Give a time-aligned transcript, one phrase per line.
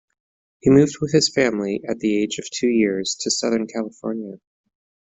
[0.61, 4.39] He moved with his family at the age of two years to Southern California.